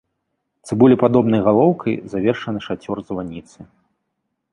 Цыбулепадобнай 0.69 1.41
галоўкай 1.47 1.93
завершаны 2.13 2.59
шацёр 2.69 2.97
званіцы. 3.11 3.59